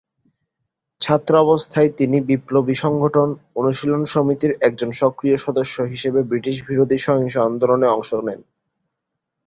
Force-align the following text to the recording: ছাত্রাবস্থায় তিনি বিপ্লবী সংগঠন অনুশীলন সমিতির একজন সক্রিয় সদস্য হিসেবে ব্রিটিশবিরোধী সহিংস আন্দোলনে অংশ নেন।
ছাত্রাবস্থায় 1.01 1.89
তিনি 1.97 2.17
বিপ্লবী 2.21 2.75
সংগঠন 2.75 3.29
অনুশীলন 3.55 4.03
সমিতির 4.05 4.53
একজন 4.61 4.89
সক্রিয় 5.01 5.37
সদস্য 5.37 5.75
হিসেবে 5.83 6.19
ব্রিটিশবিরোধী 6.23 6.97
সহিংস 6.97 7.35
আন্দোলনে 7.47 7.87
অংশ 7.87 8.09
নেন। 8.17 8.39